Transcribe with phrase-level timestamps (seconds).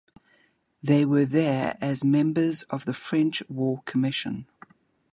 [0.81, 4.47] They were there as members of the French War Commission.